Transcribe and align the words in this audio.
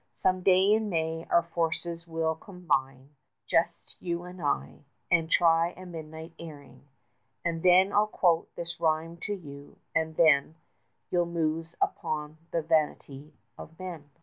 Some 0.15 0.41
day 0.41 0.73
in 0.73 0.89
May 0.89 1.27
our 1.29 1.43
forces 1.43 2.07
we'll 2.07 2.33
combine 2.33 3.11
85 3.45 3.45
(Just 3.63 3.95
you 4.01 4.23
and 4.23 4.41
I), 4.41 4.79
and 5.11 5.29
try 5.29 5.75
a 5.77 5.85
midnight 5.85 6.33
airing, 6.39 6.87
And 7.45 7.61
then 7.61 7.93
I'll 7.93 8.07
quote 8.07 8.49
this 8.55 8.79
rhyme 8.79 9.17
to 9.27 9.33
you 9.35 9.77
and 9.93 10.15
then 10.17 10.55
You'll 11.11 11.27
muse 11.27 11.75
upon 11.79 12.39
the 12.49 12.63
vanity 12.63 13.31
of 13.59 13.77
men! 13.77 14.09